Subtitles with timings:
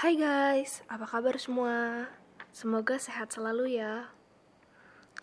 [0.00, 2.08] Hai guys, apa kabar semua?
[2.56, 4.08] Semoga sehat selalu ya.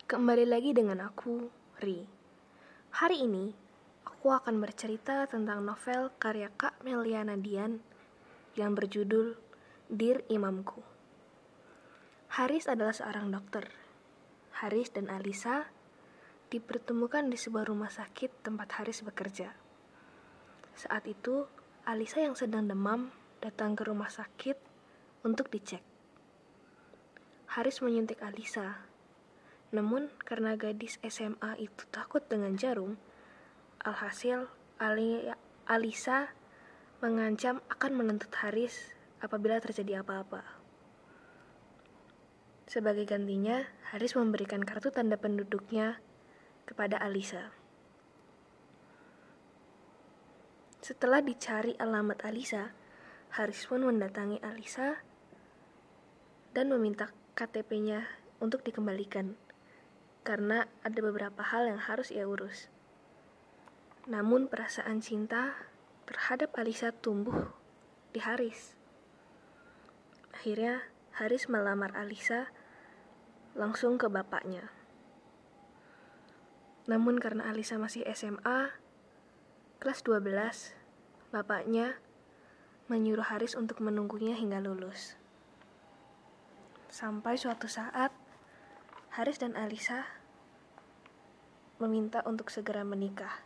[0.05, 1.49] Kembali lagi dengan aku,
[1.81, 2.05] Ri.
[2.93, 3.57] Hari ini,
[4.05, 7.81] aku akan bercerita tentang novel karya Kak Meliana Dian
[8.53, 9.33] yang berjudul
[9.89, 10.85] Dir Imamku.
[12.37, 13.73] Haris adalah seorang dokter.
[14.61, 15.73] Haris dan Alisa
[16.53, 19.57] dipertemukan di sebuah rumah sakit tempat Haris bekerja.
[20.77, 21.49] Saat itu,
[21.89, 23.09] Alisa yang sedang demam
[23.41, 24.66] datang ke rumah sakit
[25.27, 25.83] untuk dicek.
[27.51, 28.87] Haris menyuntik Alisa.
[29.75, 32.95] Namun, karena gadis SMA itu takut dengan jarum,
[33.83, 34.47] alhasil
[34.79, 35.27] Ali
[35.67, 36.31] Alisa
[37.03, 40.43] mengancam akan menuntut Haris apabila terjadi apa-apa.
[42.67, 45.99] Sebagai gantinya, Haris memberikan kartu tanda penduduknya
[46.67, 47.51] kepada Alisa.
[50.83, 52.71] Setelah dicari alamat Alisa,
[53.35, 55.06] Haris pun mendatangi Alisa
[56.57, 58.09] dan meminta KTP-nya
[58.41, 59.37] untuk dikembalikan
[60.25, 62.73] karena ada beberapa hal yang harus ia urus.
[64.09, 65.53] Namun perasaan cinta
[66.09, 67.53] terhadap Alisa tumbuh
[68.09, 68.73] di Haris.
[70.33, 70.81] Akhirnya
[71.13, 72.49] Haris melamar Alisa
[73.53, 74.73] langsung ke bapaknya.
[76.89, 78.73] Namun karena Alisa masih SMA,
[79.77, 80.73] kelas 12,
[81.29, 82.01] bapaknya
[82.89, 85.21] menyuruh Haris untuk menunggunya hingga lulus.
[86.97, 88.09] Sampai suatu saat,
[89.13, 90.01] Haris dan Alisa
[91.77, 93.45] meminta untuk segera menikah.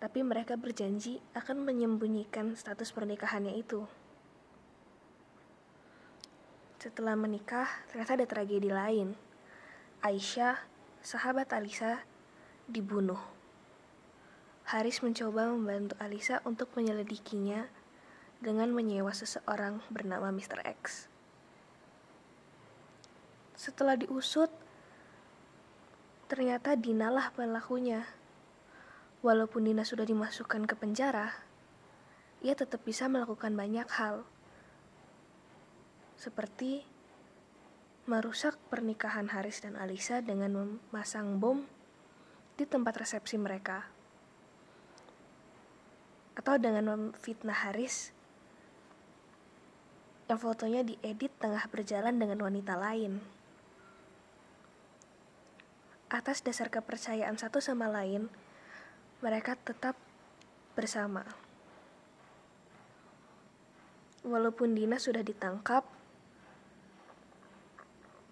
[0.00, 3.84] Tapi mereka berjanji akan menyembunyikan status pernikahannya itu.
[6.80, 9.12] Setelah menikah, ternyata ada tragedi lain.
[10.00, 10.56] Aisyah
[11.04, 12.00] sahabat Alisa
[12.64, 13.20] dibunuh.
[14.72, 17.68] Haris mencoba membantu Alisa untuk menyelidikinya
[18.40, 20.64] dengan menyewa seseorang bernama Mr.
[20.64, 21.09] X.
[23.60, 24.48] Setelah diusut,
[26.32, 28.08] ternyata Dina lah pelakunya.
[29.20, 31.44] Walaupun Dina sudah dimasukkan ke penjara,
[32.40, 34.24] ia tetap bisa melakukan banyak hal.
[36.16, 36.88] Seperti
[38.08, 41.60] merusak pernikahan Haris dan Alisa dengan memasang bom
[42.56, 43.92] di tempat resepsi mereka.
[46.32, 48.16] Atau dengan memfitnah Haris
[50.32, 53.39] yang fotonya diedit tengah berjalan dengan wanita lain.
[56.10, 58.26] Atas dasar kepercayaan satu sama lain,
[59.22, 59.94] mereka tetap
[60.74, 61.22] bersama.
[64.26, 65.86] Walaupun Dina sudah ditangkap,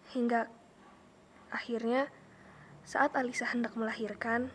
[0.09, 0.49] Hingga
[1.53, 2.09] akhirnya
[2.89, 4.49] saat Alisa hendak melahirkan,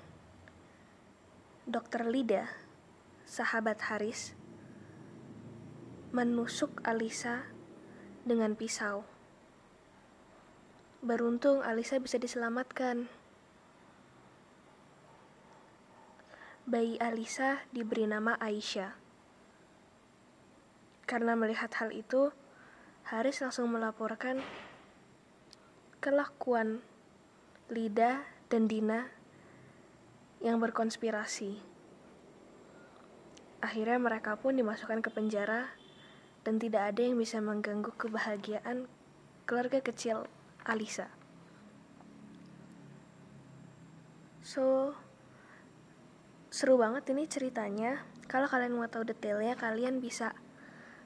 [1.69, 2.49] Dokter Lida,
[3.29, 4.33] sahabat Haris,
[6.09, 7.45] menusuk Alisa
[8.25, 9.05] dengan pisau.
[11.03, 13.11] Beruntung Alisa bisa diselamatkan.
[16.63, 18.95] Bayi Alisa diberi nama Aisyah.
[21.03, 22.31] Karena melihat hal itu,
[23.03, 24.39] Haris langsung melaporkan
[25.99, 26.79] kelakuan
[27.67, 29.11] Lida dan Dina
[30.39, 31.59] yang berkonspirasi.
[33.59, 35.67] Akhirnya mereka pun dimasukkan ke penjara
[36.47, 38.87] dan tidak ada yang bisa mengganggu kebahagiaan
[39.43, 40.31] keluarga kecil
[40.63, 41.11] Alisa.
[44.43, 44.95] So,
[46.51, 48.03] seru banget ini ceritanya.
[48.31, 50.31] Kalau kalian mau tahu detailnya, kalian bisa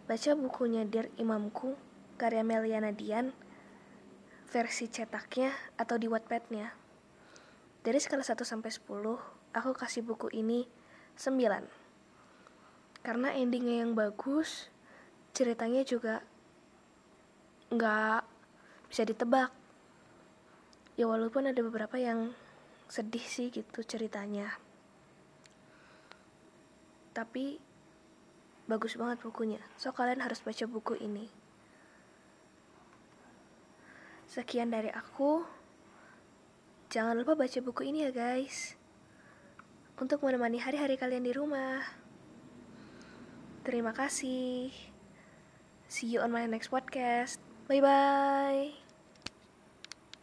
[0.06, 1.74] baca bukunya Dear Imamku
[2.18, 3.34] karya Meliana Dian
[4.48, 6.72] versi cetaknya atau di Wattpad-nya.
[7.84, 9.20] Dari skala 1 sampai 10,
[9.54, 10.66] aku kasih buku ini
[11.20, 11.68] 9.
[13.04, 14.72] Karena endingnya yang bagus,
[15.36, 16.24] ceritanya juga
[17.72, 18.37] nggak
[18.88, 19.52] bisa ditebak.
[20.98, 22.34] Ya walaupun ada beberapa yang
[22.88, 24.58] sedih sih gitu ceritanya.
[27.14, 27.60] Tapi
[28.66, 29.62] bagus banget bukunya.
[29.80, 31.28] So kalian harus baca buku ini.
[34.28, 35.44] Sekian dari aku.
[36.92, 38.76] Jangan lupa baca buku ini ya guys.
[39.98, 41.82] Untuk menemani hari-hari kalian di rumah.
[43.64, 44.72] Terima kasih.
[45.88, 47.47] See you on my next podcast.
[47.68, 48.87] 拜拜。